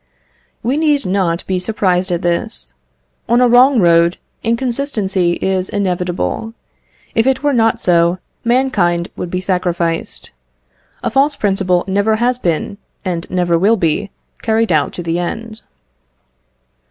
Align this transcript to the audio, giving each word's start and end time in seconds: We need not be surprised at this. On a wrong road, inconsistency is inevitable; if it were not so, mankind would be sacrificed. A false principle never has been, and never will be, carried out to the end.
We 0.63 0.77
need 0.77 1.05
not 1.05 1.45
be 1.45 1.59
surprised 1.59 2.11
at 2.11 2.23
this. 2.23 2.73
On 3.29 3.39
a 3.39 3.47
wrong 3.47 3.79
road, 3.79 4.17
inconsistency 4.43 5.33
is 5.33 5.69
inevitable; 5.69 6.55
if 7.13 7.27
it 7.27 7.43
were 7.43 7.53
not 7.53 7.79
so, 7.79 8.17
mankind 8.43 9.11
would 9.15 9.29
be 9.29 9.41
sacrificed. 9.41 10.31
A 11.03 11.11
false 11.11 11.35
principle 11.35 11.83
never 11.87 12.15
has 12.15 12.39
been, 12.39 12.79
and 13.05 13.29
never 13.29 13.59
will 13.59 13.77
be, 13.77 14.09
carried 14.41 14.71
out 14.71 14.91
to 14.93 15.03
the 15.03 15.19
end. 15.19 15.61